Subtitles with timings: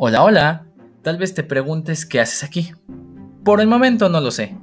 [0.00, 0.64] Hola, hola.
[1.02, 2.70] Tal vez te preguntes qué haces aquí.
[3.42, 4.56] Por el momento no lo sé,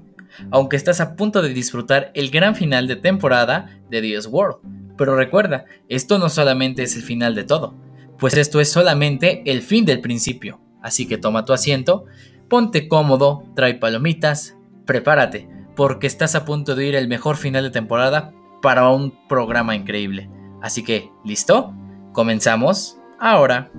[0.50, 4.60] aunque estás a punto de disfrutar el gran final de temporada de The World.
[4.98, 7.76] Pero recuerda, esto no solamente es el final de todo,
[8.18, 10.62] pues esto es solamente el fin del principio.
[10.82, 12.06] Así que toma tu asiento,
[12.48, 17.72] ponte cómodo, trae palomitas, prepárate, porque estás a punto de ir el mejor final de
[17.72, 20.30] temporada para un programa increíble.
[20.62, 21.74] Así que, ¿listo?
[22.14, 23.70] Comenzamos ahora.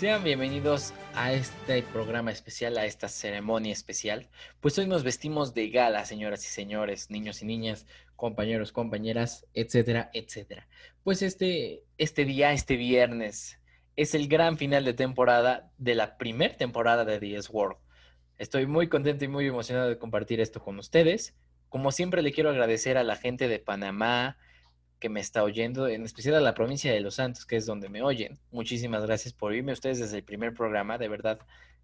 [0.00, 4.30] Sean bienvenidos a este programa especial, a esta ceremonia especial.
[4.62, 10.08] Pues hoy nos vestimos de gala, señoras y señores, niños y niñas, compañeros, compañeras, etcétera,
[10.14, 10.66] etcétera.
[11.04, 13.58] Pues este, este día, este viernes,
[13.94, 17.76] es el gran final de temporada de la primera temporada de The World.
[18.38, 21.36] Estoy muy contento y muy emocionado de compartir esto con ustedes.
[21.68, 24.38] Como siempre, le quiero agradecer a la gente de Panamá,
[25.00, 27.88] que me está oyendo, en especial a la provincia de Los Santos, que es donde
[27.88, 28.38] me oyen.
[28.52, 31.40] Muchísimas gracias por oírme ustedes desde el primer programa, de verdad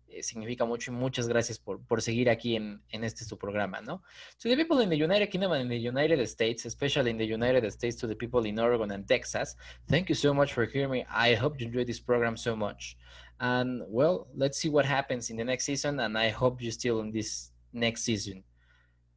[0.09, 3.81] eh, significa mucho y muchas gracias por, por seguir aquí en, en este su programa,
[3.81, 4.03] ¿no?
[4.41, 7.27] To the people in the United Kingdom and in the United States, especially in the
[7.27, 9.56] United States, to the people in Oregon and Texas,
[9.89, 11.05] thank you so much for hearing me.
[11.11, 12.97] I hope you enjoy this program so much.
[13.41, 17.00] And well, let's see what happens in the next season, and I hope you still
[17.00, 18.44] in this next season.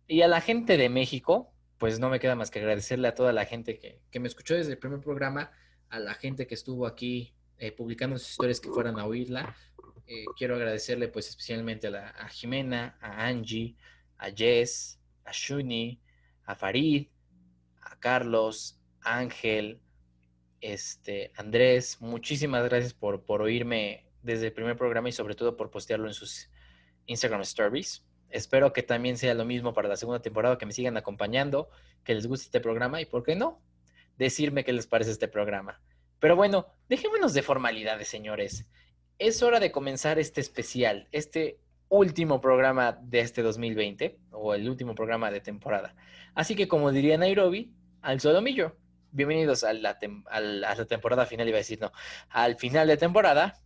[0.08, 3.31] Y a la gente de México, pues no me queda más que agradecerle a toda
[3.33, 5.52] la gente que, me escuchó desde el primer programa,
[5.89, 9.55] a la gente que estuvo aquí eh, publicando sus historias que fueran a oírla.
[10.05, 13.76] Eh, quiero agradecerle pues especialmente a, la, a, Jimena, a Angie,
[14.17, 16.02] a Jess, a Shuni,
[16.43, 17.08] a Farid,
[17.82, 19.80] a Carlos, Ángel,
[20.59, 22.02] este, Andrés.
[22.02, 26.14] Muchísimas gracias por, por oírme desde el primer programa y sobre todo por postearlo en
[26.14, 26.49] sus
[27.05, 28.03] Instagram Stories.
[28.29, 31.69] Espero que también sea lo mismo para la segunda temporada, que me sigan acompañando,
[32.03, 33.61] que les guste este programa y, ¿por qué no?
[34.17, 35.81] Decirme qué les parece este programa.
[36.19, 38.65] Pero bueno, dejémonos de formalidades, señores.
[39.17, 44.95] Es hora de comenzar este especial, este último programa de este 2020, o el último
[44.95, 45.95] programa de temporada.
[46.35, 48.75] Así que, como diría Nairobi, al solomillo.
[49.11, 49.97] Bienvenidos a la,
[50.29, 51.91] a la temporada final, iba a decir, no,
[52.29, 53.57] al final de temporada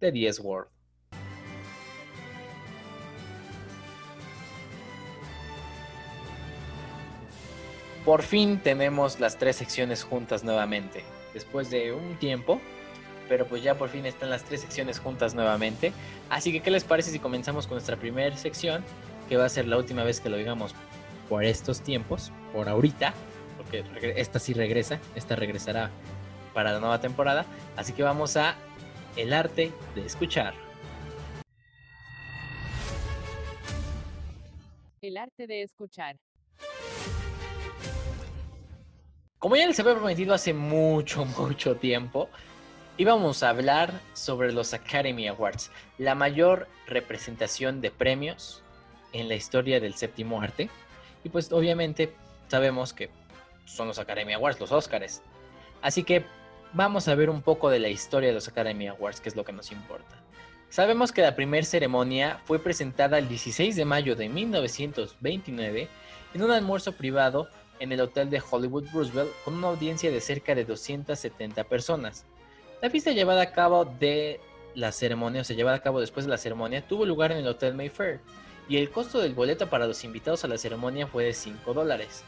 [0.00, 0.77] de 10 World.
[8.08, 11.04] Por fin tenemos las tres secciones juntas nuevamente.
[11.34, 12.58] Después de un tiempo,
[13.28, 15.92] pero pues ya por fin están las tres secciones juntas nuevamente.
[16.30, 18.82] Así que, ¿qué les parece si comenzamos con nuestra primera sección?
[19.28, 20.74] Que va a ser la última vez que lo digamos
[21.28, 23.12] por estos tiempos, por ahorita,
[23.58, 23.84] porque
[24.16, 25.90] esta sí regresa, esta regresará
[26.54, 27.44] para la nueva temporada.
[27.76, 28.56] Así que vamos a
[29.16, 30.54] El arte de escuchar.
[35.02, 36.16] El arte de escuchar.
[39.38, 42.28] Como ya les había prometido hace mucho, mucho tiempo,
[42.96, 48.62] íbamos a hablar sobre los Academy Awards, la mayor representación de premios
[49.12, 50.68] en la historia del séptimo arte.
[51.22, 52.12] Y pues obviamente
[52.48, 53.10] sabemos que
[53.64, 55.22] son los Academy Awards, los Oscars.
[55.82, 56.24] Así que
[56.72, 59.44] vamos a ver un poco de la historia de los Academy Awards, que es lo
[59.44, 60.16] que nos importa.
[60.68, 65.88] Sabemos que la primera ceremonia fue presentada el 16 de mayo de 1929
[66.34, 67.48] en un almuerzo privado
[67.80, 72.24] en el hotel de Hollywood Roosevelt con una audiencia de cerca de 270 personas.
[72.82, 74.40] La fiesta llevada a cabo de
[74.74, 77.48] la ceremonia, o sea, llevada a cabo después de la ceremonia, tuvo lugar en el
[77.48, 78.20] Hotel Mayfair
[78.68, 82.22] y el costo del boleto para los invitados a la ceremonia fue de 5 dólares.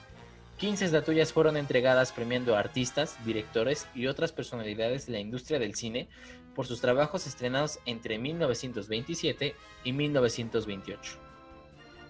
[0.58, 5.74] 15 estatuillas fueron entregadas premiando a artistas, directores y otras personalidades de la industria del
[5.74, 6.08] cine
[6.54, 9.54] por sus trabajos estrenados entre 1927
[9.84, 11.29] y 1928.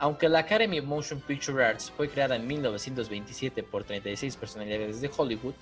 [0.00, 5.10] Aunque la Academy of Motion Picture Arts fue creada en 1927 por 36 personalidades de
[5.14, 5.52] Hollywood,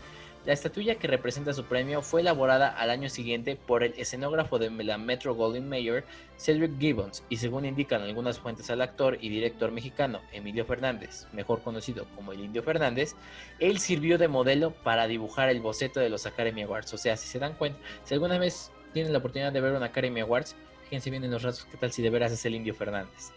[0.46, 4.70] la estatuilla que representa su premio fue elaborada al año siguiente por el escenógrafo de
[4.70, 6.04] la Metro Goldwyn Mayer,
[6.36, 11.60] Cedric Gibbons, y según indican algunas fuentes al actor y director mexicano Emilio Fernández, mejor
[11.60, 13.16] conocido como el Indio Fernández,
[13.58, 16.94] él sirvió de modelo para dibujar el boceto de los Academy Awards.
[16.94, 19.82] O sea, si se dan cuenta, si alguna vez tienen la oportunidad de ver un
[19.82, 20.54] Academy Awards,
[20.84, 23.32] fíjense bien en los ratos qué tal si de veras es el Indio Fernández.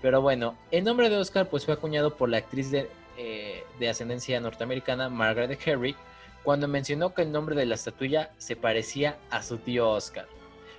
[0.00, 3.88] Pero bueno, el nombre de Oscar pues fue acuñado por la actriz de, eh, de
[3.88, 5.96] ascendencia norteamericana Margaret Herrick,
[6.44, 10.26] cuando mencionó que el nombre de la estatuilla se parecía a su tío Oscar.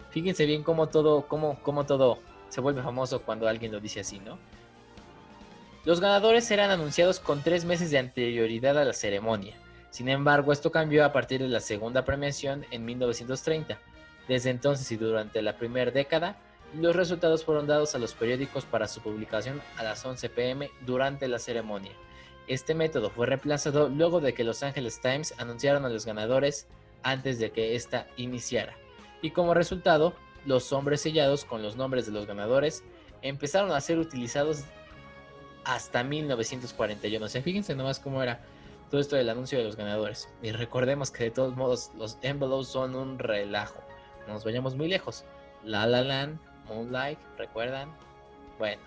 [0.10, 2.20] Fíjense bien cómo todo, cómo, cómo todo
[2.50, 4.40] se vuelve famoso cuando alguien lo dice así, ¿no?
[5.86, 9.56] Los ganadores eran anunciados con tres meses de anterioridad a la ceremonia.
[9.92, 13.80] Sin embargo, esto cambió a partir de la segunda premiación en 1930.
[14.28, 16.38] Desde entonces y durante la primera década,
[16.76, 21.28] los resultados fueron dados a los periódicos para su publicación a las 11 pm durante
[21.28, 21.92] la ceremonia.
[22.48, 26.68] Este método fue reemplazado luego de que Los Angeles Times anunciaron a los ganadores
[27.04, 28.76] antes de que ésta iniciara.
[29.22, 30.14] Y como resultado,
[30.46, 32.84] los sobres sellados con los nombres de los ganadores
[33.22, 34.64] empezaron a ser utilizados
[35.64, 37.26] hasta 1941.
[37.26, 38.42] O sea, fíjense nomás cómo era
[38.90, 40.30] todo esto del anuncio de los ganadores.
[40.42, 43.82] Y recordemos que de todos modos los envelopes son un relajo.
[44.28, 45.26] No nos vayamos muy lejos.
[45.64, 46.40] La La Land,
[46.70, 47.90] Moonlight, ¿recuerdan?
[48.58, 48.82] Bueno.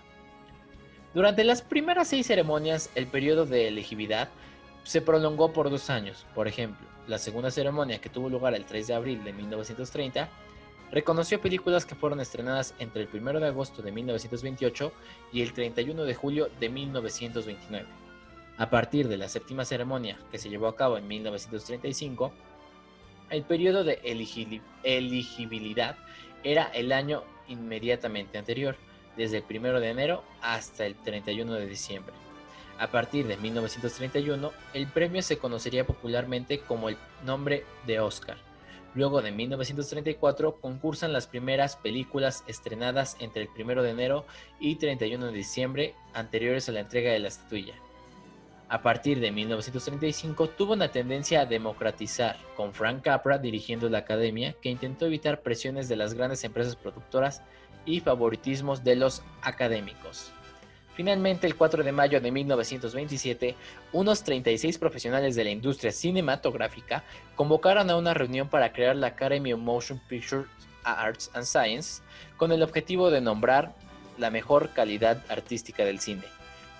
[1.13, 4.29] Durante las primeras seis ceremonias, el periodo de elegibilidad
[4.83, 6.25] se prolongó por dos años.
[6.33, 10.29] Por ejemplo, la segunda ceremonia que tuvo lugar el 3 de abril de 1930
[10.91, 14.93] reconoció películas que fueron estrenadas entre el 1 de agosto de 1928
[15.31, 17.87] y el 31 de julio de 1929.
[18.57, 22.31] A partir de la séptima ceremonia, que se llevó a cabo en 1935,
[23.31, 23.99] el periodo de
[24.83, 25.95] elegibilidad
[26.43, 28.75] era el año inmediatamente anterior,
[29.17, 32.13] desde el 1 de enero hasta el 31 de diciembre.
[32.79, 38.37] A partir de 1931, el premio se conocería popularmente como el nombre de Oscar.
[38.95, 44.25] Luego de 1934 concursan las primeras películas estrenadas entre el 1 de enero
[44.59, 47.73] y 31 de diciembre anteriores a la entrega de la estatuilla.
[48.73, 54.55] A partir de 1935 tuvo una tendencia a democratizar, con Frank Capra dirigiendo la academia,
[54.63, 57.43] que intentó evitar presiones de las grandes empresas productoras
[57.85, 60.31] y favoritismos de los académicos.
[60.95, 63.55] Finalmente, el 4 de mayo de 1927,
[63.91, 67.03] unos 36 profesionales de la industria cinematográfica
[67.35, 70.45] convocaron a una reunión para crear la Academy of Motion Picture
[70.83, 72.01] Arts and Science
[72.37, 73.75] con el objetivo de nombrar
[74.17, 76.23] la mejor calidad artística del cine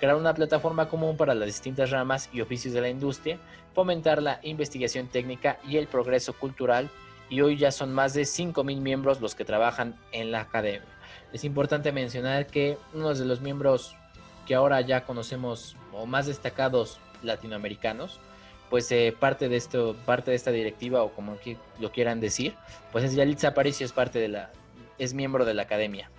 [0.03, 3.37] crear una plataforma común para las distintas ramas y oficios de la industria,
[3.73, 6.89] fomentar la investigación técnica y el progreso cultural,
[7.29, 10.83] y hoy ya son más de 5.000 miembros los que trabajan en la academia.
[11.31, 13.95] Es importante mencionar que uno de los miembros
[14.45, 18.19] que ahora ya conocemos o más destacados latinoamericanos,
[18.69, 21.37] pues eh, parte de esto, parte de esta directiva o como
[21.79, 22.55] lo quieran decir,
[22.91, 24.51] pues es Yalitza Aparicio es parte de la,
[24.97, 26.09] es miembro de la academia.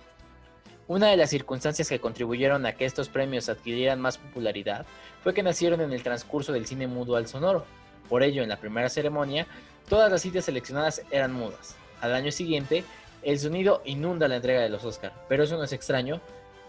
[0.87, 4.85] Una de las circunstancias que contribuyeron a que estos premios adquirieran más popularidad
[5.23, 7.65] fue que nacieron en el transcurso del cine mudo al sonoro.
[8.07, 9.47] Por ello, en la primera ceremonia,
[9.89, 11.75] todas las citas seleccionadas eran mudas.
[12.01, 12.83] Al año siguiente,
[13.23, 16.21] el sonido inunda la entrega de los Oscar, pero eso no es extraño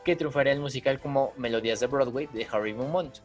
[0.03, 3.19] que triunfaría el musical como Melodías de Broadway de Harry Beaumont.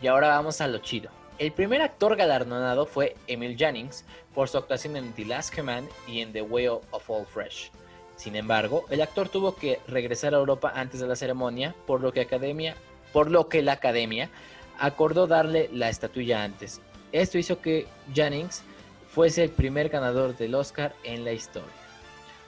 [0.00, 1.10] Y ahora vamos a lo chido.
[1.38, 6.20] El primer actor galardonado fue Emil Jannings por su actuación en The Last Command y
[6.20, 7.70] en The Way of All Fresh.
[8.16, 12.12] Sin embargo, el actor tuvo que regresar a Europa antes de la ceremonia, por lo
[12.12, 12.76] que, academia,
[13.12, 14.30] por lo que la academia
[14.78, 16.80] acordó darle la estatuilla antes.
[17.12, 18.62] Esto hizo que Jennings
[19.08, 21.68] fuese el primer ganador del Oscar en la historia.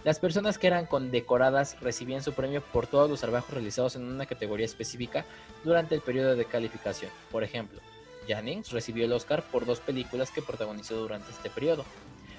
[0.04, 4.26] Las personas que eran condecoradas recibían su premio por todos los trabajos realizados en una
[4.26, 5.24] categoría específica
[5.64, 7.10] durante el periodo de calificación.
[7.32, 7.80] Por ejemplo,
[8.26, 11.84] Jennings recibió el Oscar por dos películas que protagonizó durante este periodo.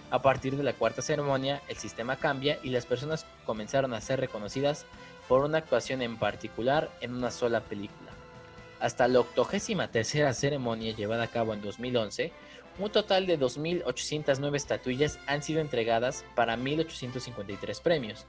[0.10, 4.20] A partir de la cuarta ceremonia, el sistema cambia y las personas comenzaron a ser
[4.20, 4.86] reconocidas
[5.28, 8.12] por una actuación en particular en una sola película.
[8.80, 12.32] Hasta la octogésima tercera ceremonia llevada a cabo en 2011,
[12.80, 18.26] un total de 2.809 estatuillas han sido entregadas para 1.853 premios.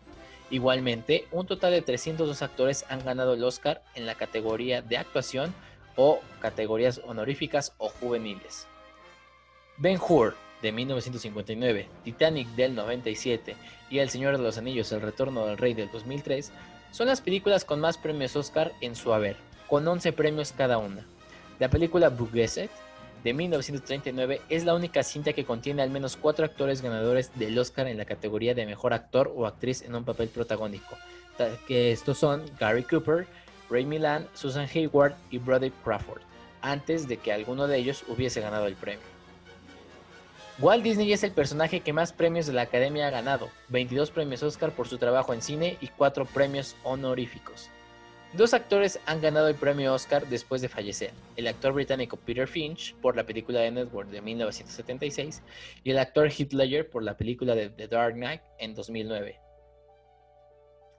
[0.50, 5.54] Igualmente, un total de 302 actores han ganado el Oscar en la categoría de actuación
[5.96, 8.66] o categorías honoríficas o juveniles.
[9.76, 13.56] Ben Hur, de 1959, Titanic del 97
[13.90, 16.52] y El Señor de los Anillos, El Retorno del Rey del 2003
[16.90, 19.36] son las películas con más premios Oscar en su haber,
[19.68, 21.06] con 11 premios cada una.
[21.58, 22.70] La película Bugeset
[23.24, 27.88] de 1939 es la única cinta que contiene al menos cuatro actores ganadores del Oscar
[27.88, 30.96] en la categoría de mejor actor o actriz en un papel protagónico,
[31.66, 33.26] que estos son Gary Cooper,
[33.70, 36.22] Ray Milan, Susan Hayward y Brody Crawford,
[36.62, 39.17] antes de que alguno de ellos hubiese ganado el premio.
[40.60, 44.42] Walt Disney es el personaje que más premios de la Academia ha ganado, 22 premios
[44.42, 47.70] Oscar por su trabajo en cine y 4 premios honoríficos.
[48.32, 52.96] Dos actores han ganado el premio Oscar después de fallecer, el actor británico Peter Finch
[52.96, 55.42] por la película de Network de 1976
[55.84, 59.38] y el actor Heath Ledger por la película de The Dark Knight en 2009.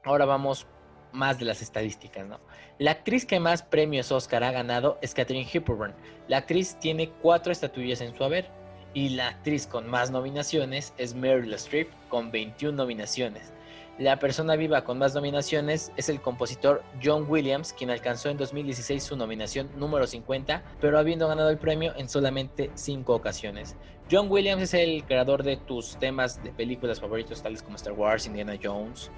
[0.06, 0.68] Ahora vamos
[1.12, 2.40] más de las estadísticas, ¿no?
[2.78, 5.94] La actriz que más premios Oscar ha ganado es Katherine Hepburn.
[6.30, 8.58] La actriz tiene cuatro estatuillas en su haber.
[8.94, 13.54] Y la actriz con más nominaciones es Meryl Streep con 21 nominaciones.
[14.00, 19.04] La persona viva con más nominaciones es el compositor John Williams, quien alcanzó en 2016
[19.04, 23.76] su nominación número 50, pero habiendo ganado el premio en solamente 5 ocasiones.
[24.10, 28.26] John Williams es el creador de tus temas de películas favoritos, tales como Star Wars,
[28.26, 29.12] Indiana Jones,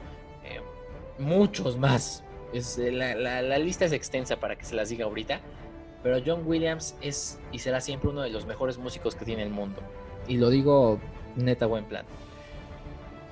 [0.43, 0.59] eh,
[1.19, 2.23] muchos más.
[2.51, 3.13] Es, eh, la,
[3.43, 5.41] la lista es extensa para que se las diga ahorita,
[6.03, 9.49] pero John Williams es y será siempre uno de los mejores músicos que tiene el
[9.49, 9.81] mundo.
[10.27, 10.99] Y lo digo
[11.35, 12.05] neta buen plan.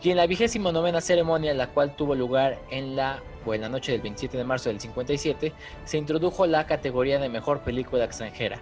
[0.02, 3.70] Y en la vigésima novena ceremonia, la cual tuvo lugar en la, o en la
[3.70, 5.52] noche del 27 de marzo del 57,
[5.84, 8.62] se introdujo la categoría de mejor película extranjera.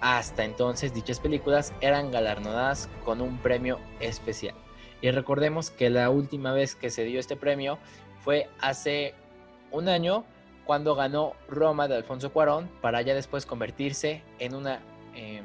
[0.00, 4.54] Hasta entonces dichas películas eran galardonadas con un premio especial.
[5.02, 7.78] Y recordemos que la última vez que se dio este premio
[8.24, 9.14] fue hace
[9.70, 10.24] un año
[10.70, 14.80] cuando ganó Roma de Alfonso Cuarón para ya después convertirse en una...
[15.16, 15.44] Em,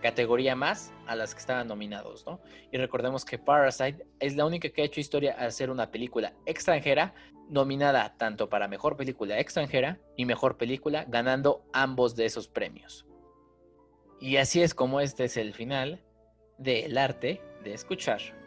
[0.00, 2.40] categoría más a las que estaban nominados, ¿no?
[2.72, 6.32] Y recordemos que Parasite es la única que ha hecho historia al ser una película
[6.44, 7.14] extranjera
[7.50, 13.06] nominada tanto para mejor película extranjera y mejor película, ganando ambos de esos premios.
[14.20, 16.02] Y así es como este es el final
[16.58, 18.41] del arte de escuchar.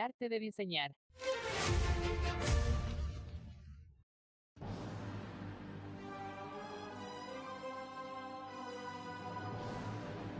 [0.00, 0.92] Arte de diseñar.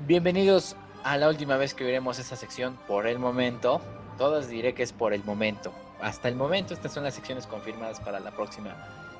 [0.06, 3.80] Bienvenidos a la última vez que veremos esta sección por el momento.
[4.18, 5.72] Todas diré que es por el momento.
[6.00, 8.74] Hasta el momento estas son las secciones confirmadas para la próxima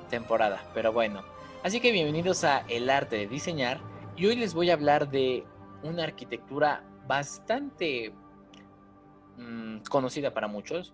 [0.09, 0.63] temporada.
[0.75, 1.23] Pero bueno,
[1.63, 3.79] así que bienvenidos a El arte de diseñar.
[4.17, 5.45] Y hoy les voy a hablar de
[5.83, 8.13] una arquitectura bastante
[9.41, 10.93] Mm, conocida para muchos,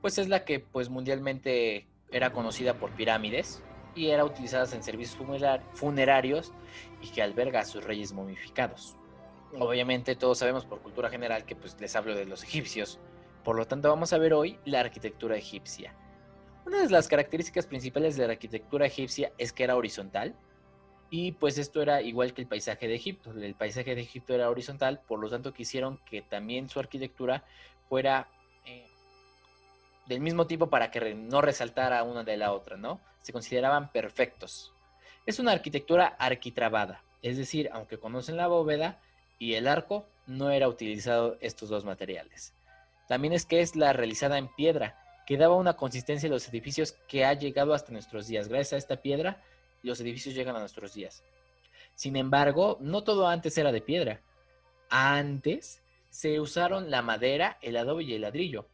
[0.00, 3.60] pues es la que pues mundialmente era conocida por pirámides
[3.96, 5.18] y era utilizada en servicios
[5.72, 6.52] funerarios
[7.02, 8.96] y que alberga a sus reyes momificados.
[9.58, 13.00] Obviamente todos sabemos por cultura general que pues les hablo de los egipcios,
[13.42, 15.92] por lo tanto vamos a ver hoy la arquitectura egipcia.
[16.66, 20.36] Una de las características principales de la arquitectura egipcia es que era horizontal,
[21.10, 23.32] y pues esto era igual que el paisaje de Egipto.
[23.32, 27.44] El paisaje de Egipto era horizontal, por lo tanto quisieron que también su arquitectura
[27.88, 28.28] fuera
[28.64, 28.86] eh,
[30.06, 33.00] del mismo tipo para que no resaltara una de la otra, ¿no?
[33.22, 34.72] Se consideraban perfectos.
[35.26, 39.00] Es una arquitectura arquitrabada, es decir, aunque conocen la bóveda
[39.38, 42.54] y el arco, no era utilizado estos dos materiales.
[43.08, 46.92] También es que es la realizada en piedra, que daba una consistencia a los edificios
[47.08, 48.48] que ha llegado hasta nuestros días.
[48.48, 49.42] Gracias a esta piedra,
[49.82, 51.22] los edificios llegan a nuestros días.
[51.94, 54.20] Sin embargo, no todo antes era de piedra.
[54.90, 58.66] Antes se usaron la madera, el adobe y el ladrillo.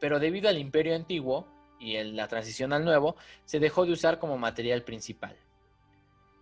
[0.00, 1.46] Pero debido al imperio antiguo
[1.78, 5.36] y en la transición al nuevo, se dejó de usar como material principal.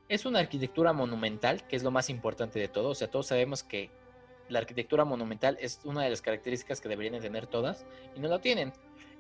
[0.08, 2.90] Es una arquitectura monumental, que es lo más importante de todo.
[2.90, 3.90] O sea, todos sabemos que
[4.48, 8.40] la arquitectura monumental es una de las características que deberían tener todas y no lo
[8.40, 8.72] tienen.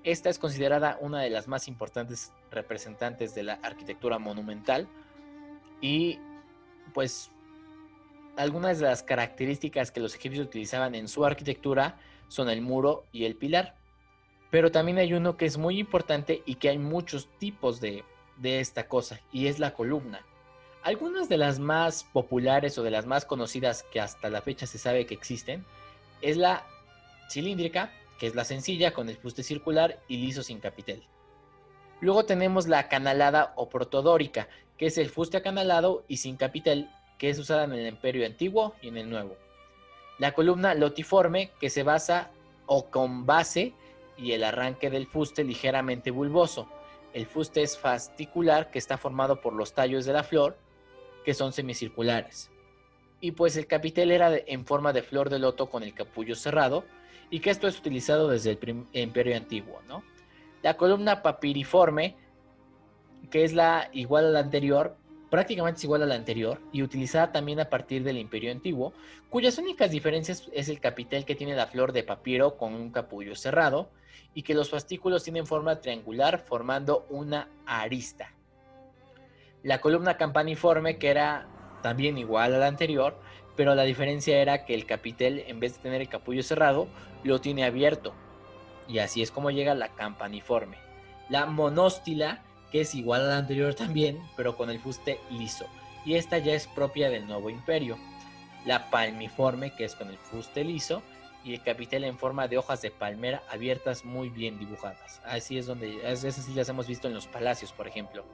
[0.02, 4.88] Esta es considerada una de las más importantes representantes de la arquitectura monumental
[5.80, 6.18] y
[6.92, 7.30] pues
[8.36, 13.24] algunas de las características que los egipcios utilizaban en su arquitectura son el muro y
[13.24, 13.74] el pilar.
[14.50, 18.04] Pero también hay uno que es muy importante y que hay muchos tipos de,
[18.42, 20.24] esta cosa, y es la columna.
[20.82, 24.78] Algunas de las más populares o de las más conocidas que hasta la fecha se
[24.78, 25.64] sabe que existen
[26.22, 26.66] es la
[27.30, 31.02] cilíndrica, que es la sencilla con el fuste circular y liso sin capitel.
[32.00, 36.88] Luego tenemos la canalada o protodórica, que es el fuste acanalado y sin capitel
[37.20, 39.36] que es usada en el Imperio Antiguo y en el Nuevo.
[40.18, 42.30] La columna lotiforme, que se basa
[42.64, 43.74] o con base
[44.16, 46.66] y el arranque del fuste ligeramente bulboso.
[47.12, 50.56] El fuste es fascicular, que está formado por los tallos de la flor,
[51.22, 52.50] que son semicirculares.
[53.20, 56.86] Y pues el capitel era en forma de flor de loto con el capullo cerrado,
[57.28, 60.02] y que esto es utilizado desde el Imperio Antiguo, ¿no?
[60.62, 62.16] La columna papiriforme,
[63.30, 64.96] que es la igual a la anterior,
[65.30, 68.92] prácticamente es igual a la anterior y utilizada también a partir del Imperio Antiguo,
[69.30, 73.36] cuyas únicas diferencias es el capitel que tiene la flor de papiro con un capullo
[73.36, 73.88] cerrado
[74.34, 78.32] y que los fascículos tienen forma triangular formando una arista.
[79.62, 81.46] La columna campaniforme que era
[81.82, 83.18] también igual a la anterior,
[83.56, 86.88] pero la diferencia era que el capitel en vez de tener el capullo cerrado
[87.24, 88.14] lo tiene abierto
[88.88, 90.78] y así es como llega la campaniforme.
[91.28, 95.66] La monóstila que es igual a la anterior también, pero con el fuste liso,
[96.04, 97.98] y esta ya es propia del nuevo imperio.
[98.64, 101.02] La palmiforme, que es con el fuste liso,
[101.44, 105.20] y el capitel en forma de hojas de palmera abiertas muy bien dibujadas.
[105.24, 108.24] Así es donde, esas sí las hemos visto en los palacios, por ejemplo.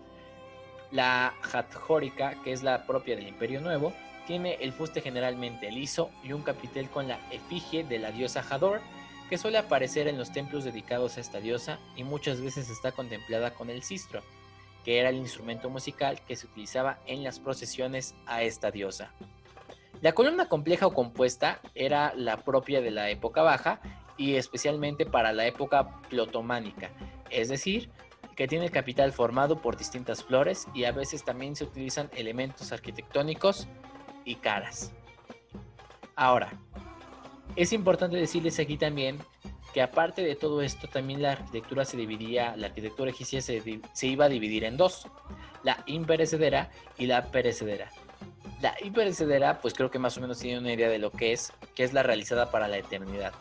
[0.91, 3.93] La hatjórica, que es la propia del Imperio Nuevo,
[4.27, 8.81] tiene el fuste generalmente liso y un capitel con la efigie de la diosa Hador,
[9.29, 13.53] que suele aparecer en los templos dedicados a esta diosa y muchas veces está contemplada
[13.55, 14.23] con el sistro,
[14.85, 19.13] que era el instrumento musical que se utilizaba en las procesiones a esta diosa.
[20.01, 23.81] La columna compleja o compuesta era la propia de la época baja
[24.17, 26.91] y especialmente para la época plotománica,
[27.31, 27.91] es decir,
[28.37, 32.71] que tiene el capital formado por distintas flores y a veces también se utilizan elementos
[32.71, 33.67] arquitectónicos
[34.25, 34.93] y caras.
[36.15, 36.53] Ahora,
[37.57, 39.19] es importante decirles aquí también
[39.73, 43.63] que aparte de todo esto, también la arquitectura se dividía, la arquitectura egipcia se,
[44.03, 45.07] iba a dividir en dos,
[45.65, 47.91] la imperecedera y la perecedera.
[48.63, 51.53] La imperecedera, pues creo que más o menos tiene una idea de lo que es,
[51.75, 53.33] que es la realizada para la eternidad.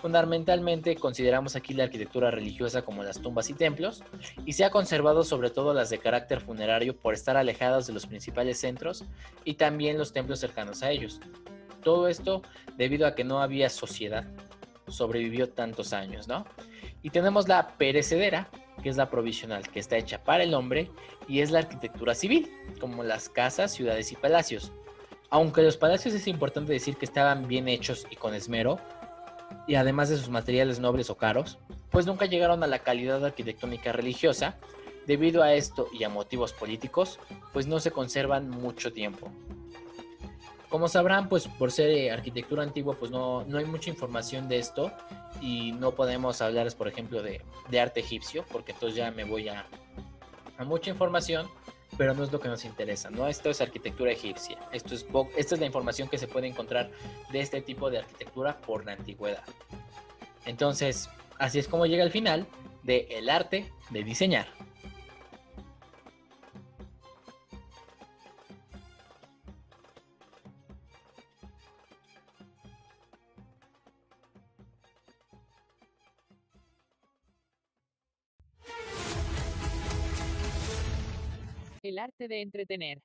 [0.00, 4.02] Fundamentalmente consideramos aquí la arquitectura religiosa como las tumbas y templos,
[4.44, 8.06] y se ha conservado sobre todo las de carácter funerario por estar alejadas de los
[8.06, 9.04] principales centros
[9.44, 11.20] y también los templos cercanos a ellos.
[11.82, 12.42] Todo esto
[12.76, 14.24] debido a que no había sociedad,
[14.88, 16.44] sobrevivió tantos años, ¿no?
[17.02, 18.48] Y tenemos la perecedera,
[18.82, 20.90] que es la provisional, que está hecha para el hombre,
[21.28, 24.72] y es la arquitectura civil, como las casas, ciudades y palacios.
[25.30, 28.78] Aunque los palacios es importante decir que estaban bien hechos y con esmero,
[29.66, 31.58] y además de sus materiales nobles o caros,
[31.90, 34.56] pues nunca llegaron a la calidad arquitectónica religiosa,
[35.06, 37.18] debido a esto y a motivos políticos,
[37.52, 39.30] pues no se conservan mucho tiempo.
[40.72, 44.56] Como sabrán, pues por ser eh, arquitectura antigua, pues no, no hay mucha información de
[44.56, 44.90] esto
[45.42, 47.42] y no podemos hablarles, por ejemplo, de,
[47.78, 49.66] arte egipcio, porque entonces ya me voy a,
[50.56, 51.46] a mucha información,
[51.98, 53.28] pero no es lo que nos interesa, ¿no?
[53.28, 54.58] Esto es arquitectura egipcia.
[54.72, 55.04] Esto es,
[55.36, 56.90] esta es la información que se puede encontrar
[57.30, 59.44] de este tipo de arquitectura por la antigüedad.
[60.46, 62.46] Entonces, así es como llega el final
[62.82, 64.46] de el arte de diseñar.
[82.02, 83.00] Arte de entretener.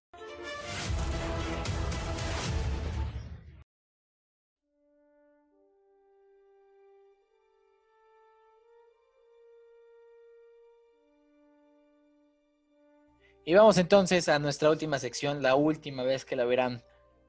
[13.45, 16.83] Y vamos entonces a nuestra última sección, la última vez que la verán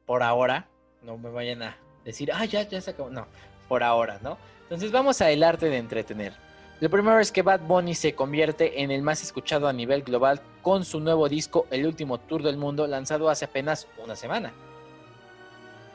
[0.04, 0.68] por ahora.
[1.02, 3.08] No me vayan a decir, ah, ya, ya se acabó.
[3.08, 3.28] No,
[3.68, 4.36] por ahora, ¿no?
[4.62, 6.47] Entonces vamos a el arte de entretener.
[6.80, 10.40] Lo primero es que Bad Bunny se convierte en el más escuchado a nivel global
[10.62, 14.52] con su nuevo disco El último tour del mundo lanzado hace apenas una semana.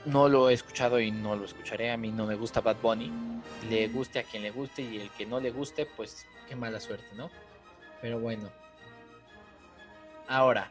[0.04, 3.10] No lo he escuchado y no lo escucharé, a mí no me gusta Bad Bunny.
[3.69, 6.82] Le guste a quien le guste y el que no le guste, pues qué mala
[6.82, 7.30] suerte, ¿no?
[8.02, 8.50] Pero bueno.
[10.28, 10.69] Ahora,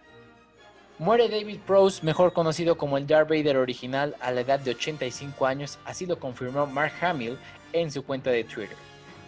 [0.98, 5.46] muere David Prose, mejor conocido como el Darth Vader original, a la edad de 85
[5.46, 7.38] años, así lo confirmó Mark Hamill
[7.72, 8.76] en su cuenta de Twitter.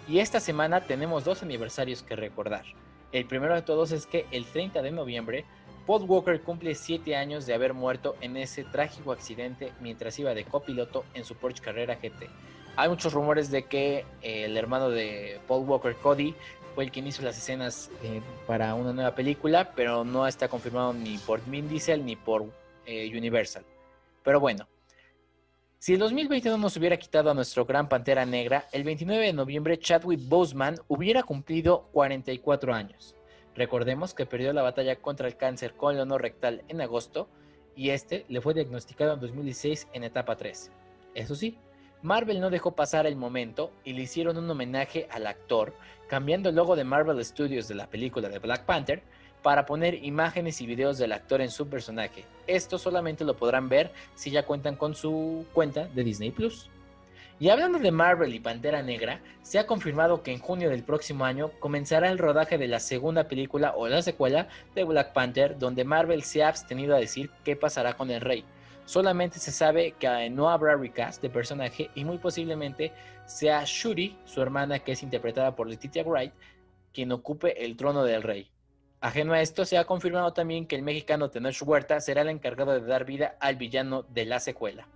[0.06, 2.64] Y esta semana tenemos dos aniversarios que recordar.
[3.12, 5.44] El primero de todos es que el 30 de noviembre,
[5.86, 10.44] Paul Walker cumple 7 años de haber muerto en ese trágico accidente mientras iba de
[10.44, 12.28] copiloto en su Porsche Carrera GT.
[12.76, 16.34] Hay muchos rumores de que eh, el hermano de Paul Walker, Cody,
[16.74, 20.92] fue el quien hizo las escenas eh, para una nueva película, pero no está confirmado
[20.92, 22.44] ni por Vin Diesel ni por
[22.84, 23.64] eh, Universal.
[24.24, 24.66] Pero bueno,
[25.78, 29.32] si el 2020 no nos hubiera quitado a nuestro gran Pantera Negra, el 29 de
[29.32, 33.14] noviembre Chadwick Boseman hubiera cumplido 44 años.
[33.54, 35.74] Recordemos que perdió la batalla contra el cáncer
[36.18, 37.28] rectal en agosto
[37.76, 40.70] y este le fue diagnosticado en 2016 en etapa 3.
[41.14, 41.58] Eso sí,
[42.02, 45.74] Marvel no dejó pasar el momento y le hicieron un homenaje al actor,
[46.08, 49.02] cambiando el logo de Marvel Studios de la película de Black Panther
[49.44, 52.24] para poner imágenes y videos del actor en su personaje.
[52.46, 56.70] Esto solamente lo podrán ver si ya cuentan con su cuenta de Disney Plus.
[57.38, 61.26] Y hablando de Marvel y Pantera Negra, se ha confirmado que en junio del próximo
[61.26, 65.84] año comenzará el rodaje de la segunda película o la secuela de Black Panther, donde
[65.84, 68.46] Marvel se ha abstenido a decir qué pasará con el rey.
[68.86, 72.92] Solamente se sabe que no habrá recast de personaje y muy posiblemente
[73.26, 76.32] sea Shuri, su hermana que es interpretada por Letitia Wright,
[76.94, 78.53] quien ocupe el trono del rey.
[79.04, 82.72] Ajeno a esto, se ha confirmado también que el mexicano Tenoch Huerta será el encargado
[82.72, 84.88] de dar vida al villano de la secuela.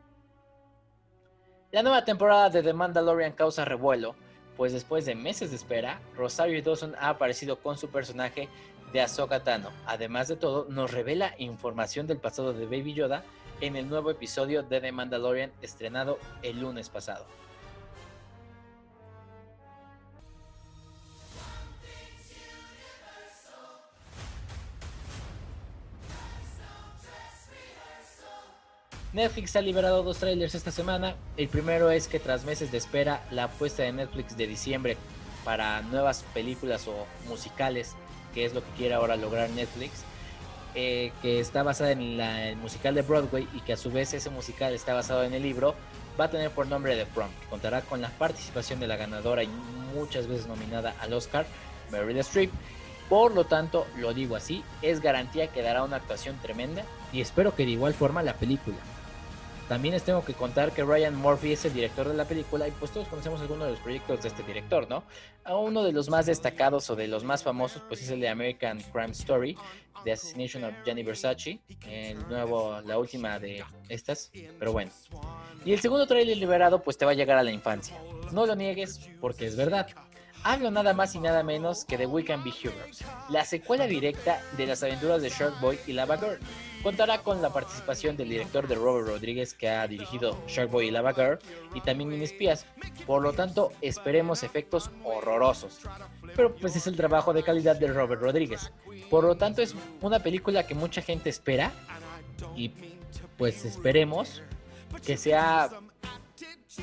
[1.73, 4.15] La nueva temporada de The Mandalorian causa revuelo,
[4.57, 8.49] pues después de meses de espera, Rosario Dawson ha aparecido con su personaje
[8.95, 9.73] de Ahsoka Tano.
[9.85, 13.25] Además de todo, nos revela información del pasado de Baby Yoda
[13.61, 17.27] en el nuevo episodio de The Mandalorian estrenado el lunes pasado.
[29.13, 31.17] Netflix ha liberado dos trailers esta semana.
[31.39, 34.99] El primero es que tras meses de espera, la apuesta de Netflix de diciembre
[35.45, 37.95] para nuevas películas o musicales,
[38.35, 40.05] que es lo que quiere ahora lograr Netflix,
[40.75, 44.29] eh, que está basada en el musical de Broadway y que a su vez ese
[44.29, 45.75] musical está basado en el libro,
[46.21, 49.43] va a tener por nombre The Prom, que contará con la participación de la ganadora
[49.43, 49.49] y
[49.95, 51.47] muchas veces nominada al Oscar,
[51.91, 52.51] Meryl Streep.
[53.09, 57.55] Por lo tanto, lo digo así, es garantía que dará una actuación tremenda y espero
[57.55, 58.77] que de igual forma la película.
[59.69, 62.71] También les tengo que contar que Ryan Murphy es el director de la película y
[62.71, 65.05] pues todos conocemos algunos de los proyectos de este director, ¿no?
[65.47, 68.81] Uno de los más destacados o de los más famosos pues es el de American
[68.93, 69.59] Crime Story,
[70.05, 74.91] The Assassination of Gianni Versace, el nuevo, la última de estas, pero bueno.
[75.67, 78.01] Y el segundo trailer liberado pues te va a llegar a la infancia.
[78.33, 79.87] No lo niegues porque es verdad.
[80.45, 84.41] Hablo nada más y nada menos que de We Can Be Heroes, la secuela directa
[84.57, 86.39] de las aventuras de Shark Boy y Lava Girl
[86.83, 91.13] Contará con la participación del director de Robert Rodríguez que ha dirigido Sharkboy y Lava
[91.75, 92.67] y también Mini Espías.
[93.07, 95.81] Por lo tanto, esperemos efectos horrorosos.
[96.37, 98.71] Pero pues es el trabajo de calidad de Robert Rodríguez.
[99.11, 101.73] Por lo tanto, es una película que mucha gente espera
[102.55, 102.71] y
[103.37, 104.43] pues esperemos
[105.05, 105.71] que sea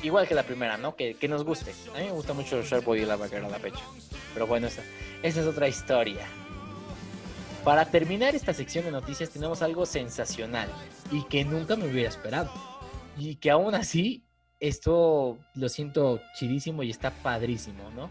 [0.02, 0.94] igual que la primera, ¿no?
[0.94, 1.72] Que, nos guste.
[1.94, 3.80] A mí me gusta mucho Sharkboy y Lava a la fecha.
[4.34, 4.82] Pero bueno, esa,
[5.22, 6.26] esa es otra historia.
[7.66, 10.68] Para terminar esta sección de noticias tenemos algo sensacional
[11.10, 12.48] y que nunca me hubiera esperado.
[13.18, 14.22] Y que aún así,
[14.60, 18.08] esto lo siento chidísimo y está padrísimo, ¿no?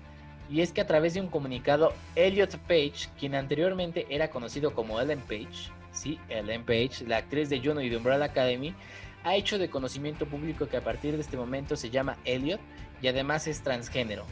[0.50, 5.00] Y es que a través de un comunicado, Elliot Page, quien anteriormente era conocido como
[5.00, 8.76] Ellen Page, sí, Ellen Page, la actriz de Juno y de Umbrella Academy,
[9.24, 12.60] ha hecho de conocimiento público que a partir de este momento se llama Elliot
[13.02, 14.26] y además es transgénero.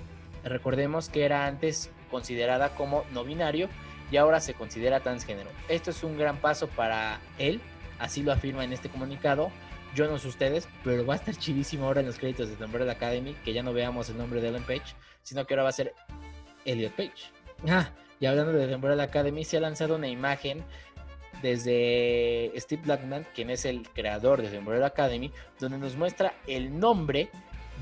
[0.43, 3.69] Recordemos que era antes considerada como no binario
[4.11, 5.49] y ahora se considera transgénero.
[5.67, 7.61] Esto es un gran paso para él,
[7.99, 9.51] así lo afirma en este comunicado.
[9.95, 12.65] Yo no sé ustedes, pero va a estar chidísimo ahora en los créditos de The
[12.65, 15.69] Umbrella Academy que ya no veamos el nombre de Ellen Page, sino que ahora va
[15.69, 15.93] a ser
[16.65, 17.31] Elliot Page.
[17.67, 20.63] Ah, y hablando de The Umbrella Academy, se ha lanzado una imagen
[21.41, 26.79] desde Steve Blackman, quien es el creador de The Umbrella Academy, donde nos muestra el
[26.79, 27.29] nombre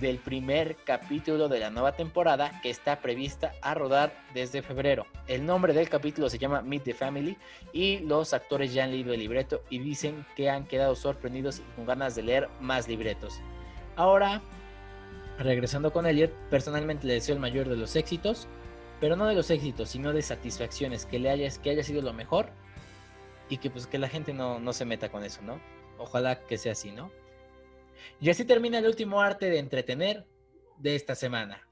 [0.02, 5.06] del primer capítulo de la nueva temporada que está prevista a rodar desde febrero.
[5.28, 7.38] El nombre del capítulo se llama Meet the Family
[7.72, 11.76] y los actores ya han leído el libreto y dicen que han quedado sorprendidos y
[11.76, 13.40] con ganas de leer más libretos.
[13.96, 14.42] Ahora,
[15.38, 18.48] regresando con Elliot, personalmente le deseo el mayor de los éxitos,
[19.00, 22.12] pero no de los éxitos, sino de satisfacciones, que le haya, que haya sido lo
[22.12, 22.50] mejor
[23.50, 25.62] y que pues que la gente no, no se meta con eso, ¿no?
[26.00, 27.12] Ojalá que sea así, ¿no?
[28.20, 30.26] Y así termina el último arte de entretener
[30.78, 31.68] de esta semana.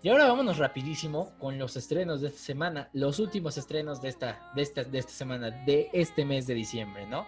[0.00, 4.52] Y ahora vámonos rapidísimo con los estrenos de esta semana, los últimos estrenos de esta,
[4.54, 7.26] de esta, de esta semana, de este mes de diciembre, ¿no?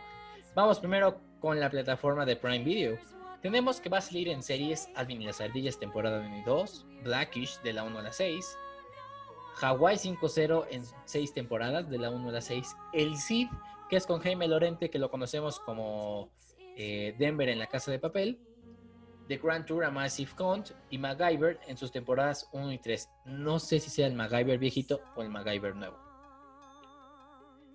[0.54, 3.19] Vamos primero con la plataforma de Prime Video.
[3.42, 6.86] Tenemos que va a salir en series Alvin y las ardillas temporada 1 y 2,
[7.04, 8.58] Blackish de la 1 a la 6,
[9.62, 13.48] Hawaii 5-0 en 6 temporadas de la 1 a la 6, El Cid,
[13.88, 16.30] que es con Jaime Lorente, que lo conocemos como
[16.76, 18.38] eh, Denver en la Casa de Papel,
[19.28, 23.08] The Grand Tour a Massive Count y MacGyver en sus temporadas 1 y 3.
[23.24, 26.09] No sé si sea el MacGyver viejito o el MacGyver nuevo.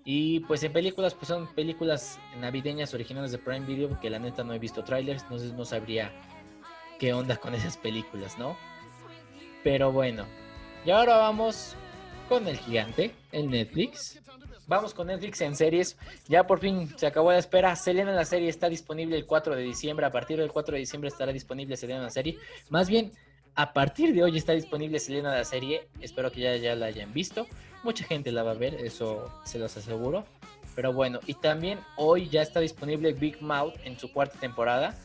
[0.05, 4.43] Y pues en películas, pues son películas navideñas originales de Prime Video, que la neta
[4.43, 6.13] no he visto trailers, entonces no sabría
[6.99, 8.55] qué onda con esas películas, ¿no?
[9.63, 10.27] Pero bueno,
[10.85, 11.75] y ahora vamos
[12.29, 14.21] con el gigante, el Netflix.
[14.67, 15.97] Vamos con Netflix en series.
[16.27, 17.75] Ya por fin se acabó la espera.
[17.75, 20.05] Selena la serie está disponible el 4 de diciembre.
[20.05, 22.37] A partir del 4 de diciembre estará disponible Selena la serie.
[22.69, 23.11] Más bien,
[23.57, 25.87] A partir de hoy está disponible Selena la serie.
[26.01, 27.47] Espero que ya, ya la hayan visto.
[27.85, 30.25] Mucha gente la va a ver, eso se los aseguro.
[30.75, 34.95] Pero bueno, y también hoy ya está disponible Big Mouth en su cuarta temporada.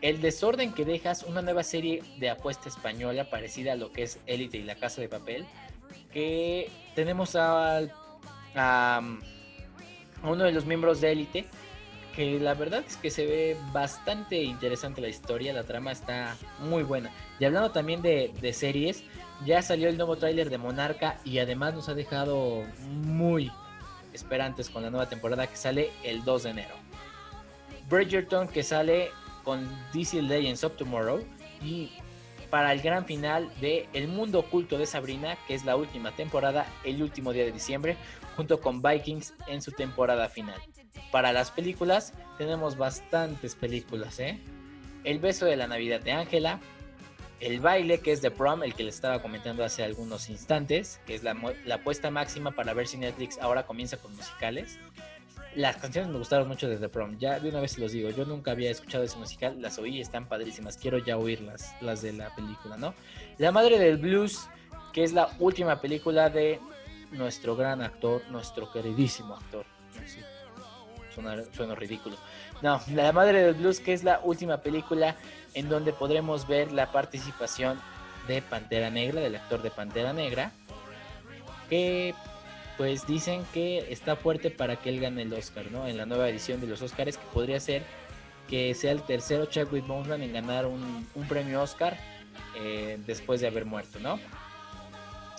[0.00, 4.18] El desorden que dejas, una nueva serie de apuesta española parecida a lo que es
[4.26, 5.44] Élite y la Casa de Papel.
[6.14, 7.80] Que tenemos a,
[8.54, 9.02] a
[10.22, 11.44] uno de los miembros de Élite
[12.14, 16.82] que la verdad es que se ve bastante interesante la historia, la trama está muy
[16.82, 17.10] buena.
[17.38, 19.04] Y hablando también de, series,
[19.44, 23.50] ya salió el nuevo tráiler de Monarca y además nos ha dejado muy
[24.12, 26.74] esperantes con la nueva temporada que sale el 2 de enero.
[27.88, 29.10] Bridgerton que sale
[29.44, 31.24] con DC Legends of Tomorrow
[31.62, 31.90] y
[32.50, 36.66] para el gran final de El Mundo Oculto de Sabrina, que es la última temporada,
[36.84, 37.96] el último día de diciembre,
[38.36, 40.60] junto con Vikings en su temporada final.
[41.10, 44.38] Para las películas, tenemos bastantes películas, ¿eh?
[45.04, 46.60] El beso de la Navidad de Ángela,
[47.40, 51.14] el baile que es de prom, el que les estaba comentando hace algunos instantes, que
[51.14, 51.34] es la,
[51.72, 54.78] apuesta máxima para ver si Netflix ahora comienza con musicales.
[55.56, 58.52] Las canciones me gustaron mucho desde prom, ya de una vez los digo, yo nunca
[58.52, 62.76] había escuchado ese musical, las oí están padrísimas, quiero ya oírlas, las de la película,
[62.76, 62.94] ¿no?
[63.38, 64.48] La Madre del Blues,
[64.92, 66.60] que es la última película de
[67.10, 69.64] nuestro gran actor, nuestro queridísimo actor,
[71.14, 72.16] suena, ridículo.
[72.62, 75.16] No, La Madre del Blues, que es la última película
[75.54, 77.80] en donde podremos ver la participación
[78.28, 80.52] de Pantera Negra, del actor de Pantera Negra,
[81.68, 82.14] que
[82.76, 85.86] pues dicen que está fuerte para que él gane el Oscar, ¿no?
[85.86, 87.82] En la nueva edición de los Oscars, que podría ser
[88.48, 91.96] que sea el tercero Chadwick Boseman en ganar un, premio Oscar
[92.58, 94.18] eh, después de haber muerto, ¿no?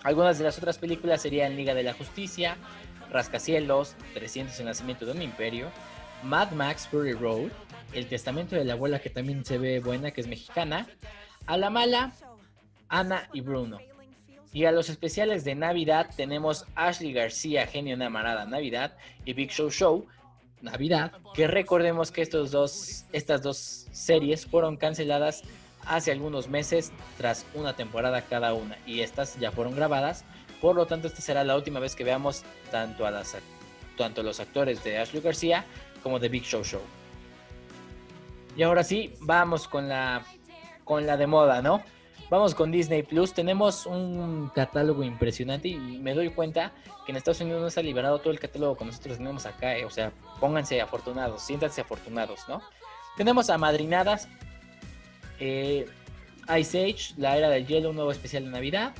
[0.03, 2.57] Algunas de las otras películas serían Liga de la Justicia,
[3.12, 5.69] Rascacielos, 300 el nacimiento de un imperio,
[6.24, 7.52] Mad Max Fury Road,
[7.93, 10.88] El testamento de la abuela que también se ve buena, que es mexicana,
[11.45, 12.13] A la mala,
[12.88, 13.80] Ana y Bruno.
[14.54, 19.71] Y a los especiales de Navidad tenemos Ashley García, Genio Enamorada Navidad y Big Show
[19.71, 20.08] Show
[20.62, 25.43] Navidad, que recordemos que estos dos, estas dos series fueron canceladas
[25.86, 30.24] hace algunos meses tras una temporada cada una y estas ya fueron grabadas
[30.62, 33.24] por lo tanto, esta será la última vez que veamos tanto a,
[33.97, 35.65] tanto los actores de Ashley García
[36.04, 36.82] como de Big Show Show.
[38.56, 40.24] Y ahora sí, vamos con la,
[40.84, 41.84] con la de moda, ¿no?
[42.30, 43.34] Vamos con Disney Plus.
[43.34, 46.71] Tenemos un catálogo impresionante y me doy cuenta
[47.06, 49.76] que en Estados Unidos no está liberado todo el catálogo que nosotros tenemos acá.
[49.78, 49.84] Eh.
[49.84, 52.62] O sea, pónganse afortunados, siéntanse afortunados, ¿no?
[53.17, 54.30] Tenemos a Madrinadas,
[55.39, 55.88] eh,
[56.58, 58.93] Ice Age, La Era del Hielo, un nuevo especial de Navidad.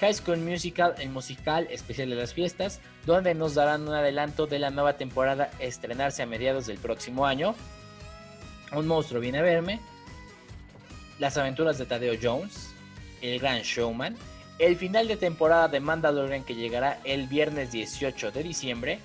[0.00, 4.58] High School Musical, el musical especial de las fiestas, donde nos darán un adelanto de
[4.58, 7.54] la nueva temporada estrenarse a mediados del próximo año.
[8.72, 9.80] Un monstruo viene a verme.
[11.18, 12.74] Las aventuras de Tadeo Jones,
[13.22, 14.16] El Gran Showman,
[14.58, 18.98] el final de temporada de Mandalorian que llegará el viernes 18 de diciembre.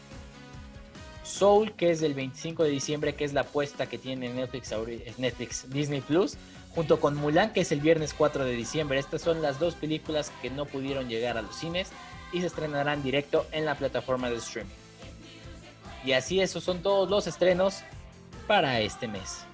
[1.24, 4.74] Soul, que es del 25 de diciembre, que es la apuesta que tiene Netflix,
[5.18, 6.36] Netflix Disney Plus
[6.76, 9.00] junto con Mulan, que es el viernes 4 de diciembre.
[9.00, 11.90] Estas son las dos películas que no pudieron llegar a los cines
[12.32, 14.72] y se estrenarán directo en la plataforma de streaming.
[16.06, 17.84] Y así esos son todos los estrenos
[18.48, 19.46] para este mes.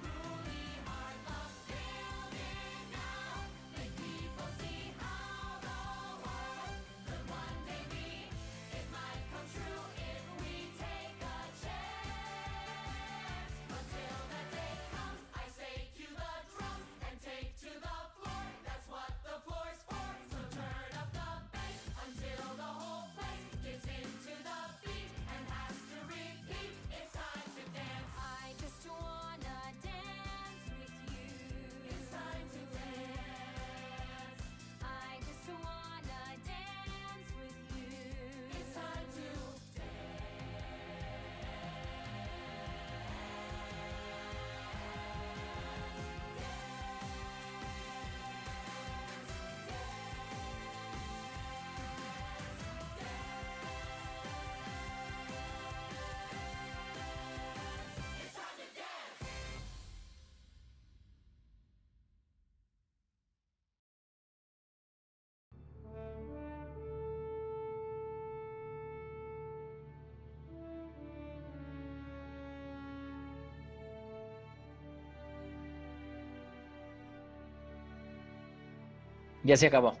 [79.48, 79.94] Ya se acabó.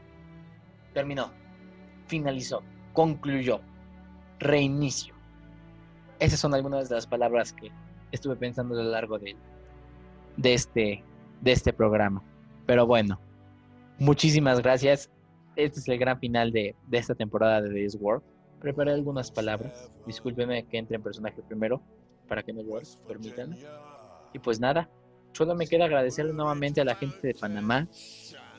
[0.94, 1.32] Terminó.
[2.06, 2.62] Finalizó.
[2.92, 3.60] Concluyó.
[4.38, 5.14] Reinicio.
[6.20, 7.72] Esas son algunas de las palabras que
[8.12, 9.36] estuve pensando a lo largo de,
[10.42, 11.02] este,
[11.40, 12.22] de este programa.
[12.66, 13.18] Pero bueno,
[13.98, 15.10] Muchísimas gracias.
[15.56, 18.22] Este es el gran final de, esta temporada de This World.
[18.60, 19.90] Preparé algunas palabras.
[20.06, 21.82] Discúlpeme que entre en personaje primero
[22.28, 23.56] para que me lo permitan.
[24.32, 24.88] Y pues nada,
[25.32, 27.88] solo me queda agradecerle nuevamente a la gente de Panamá,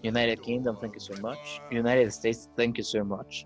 [0.03, 1.61] United Kingdom, thank you so much.
[1.71, 3.45] United States, thank you so much.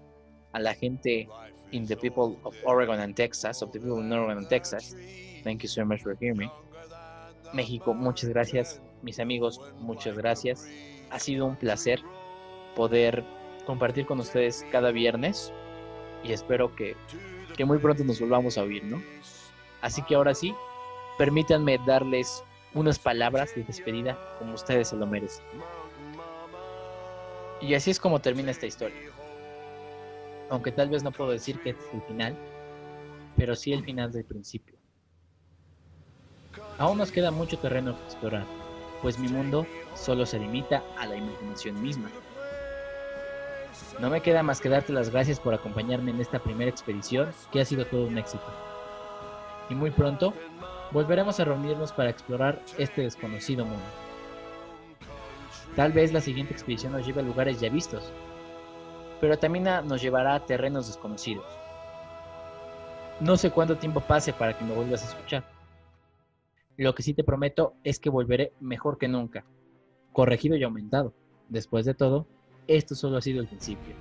[0.53, 1.27] A la gente
[1.71, 4.95] in the people of Oregon and Texas, of the people in Oregon and Texas,
[5.43, 6.51] thank you so much for hearing me.
[7.53, 8.81] México, muchas gracias.
[9.01, 10.67] Mis amigos, muchas gracias.
[11.11, 11.99] Ha sido un placer
[12.75, 13.23] poder
[13.65, 15.51] compartir con ustedes cada viernes
[16.23, 16.95] y espero que,
[17.55, 19.01] que muy pronto nos volvamos a oír, ¿no?
[19.81, 20.53] Así que ahora sí,
[21.17, 25.45] permítanme darles unas palabras de despedida como ustedes se lo merecen.
[27.63, 28.99] Y así es como termina esta historia.
[30.49, 32.35] Aunque tal vez no puedo decir que es el final,
[33.37, 34.75] pero sí el final del principio.
[36.77, 38.45] Aún nos queda mucho terreno que explorar,
[39.01, 42.11] pues mi mundo solo se limita a la imaginación misma.
[43.99, 47.61] No me queda más que darte las gracias por acompañarme en esta primera expedición, que
[47.61, 48.43] ha sido todo un éxito.
[49.69, 50.33] Y muy pronto
[50.91, 54.02] volveremos a reunirnos para explorar este desconocido mundo.
[55.75, 58.11] Tal vez la siguiente expedición nos lleve a lugares ya vistos,
[59.19, 61.45] pero también nos llevará a terrenos desconocidos.
[63.19, 65.43] No sé cuánto tiempo pase para que me vuelvas a escuchar.
[66.77, 69.45] Lo que sí te prometo es que volveré mejor que nunca,
[70.11, 71.13] corregido y aumentado.
[71.49, 72.27] Después de todo,
[72.67, 73.95] esto solo ha sido el principio.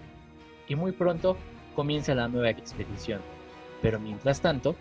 [0.68, 1.36] Y muy pronto
[1.74, 3.20] comienza la nueva expedición.
[3.80, 4.76] Pero mientras tanto,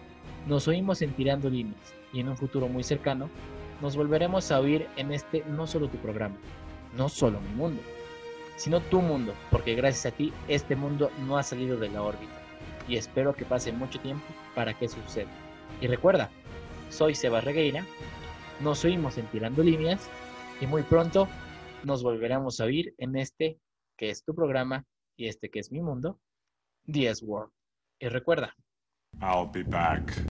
[0.47, 1.73] nos oímos en Tirando y
[2.13, 3.29] en un futuro muy cercano
[3.81, 6.35] nos volveremos a oír en este no solo tu programa,
[6.95, 7.81] no solo mi mundo,
[8.55, 12.41] sino tu mundo, porque gracias a ti este mundo no ha salido de la órbita
[12.87, 14.25] y espero que pase mucho tiempo
[14.55, 15.29] para que suceda.
[15.79, 16.29] Y recuerda,
[16.89, 17.85] soy Seba Regueira,
[18.59, 20.09] nos oímos en Tirando Líneas
[20.59, 21.27] y muy pronto
[21.83, 23.59] nos volveremos a oír en este
[23.97, 24.85] que es tu programa
[25.17, 26.19] y este que es mi mundo,
[26.85, 27.51] DS World.
[27.99, 28.55] Y recuerda,
[29.21, 30.30] I'll be back.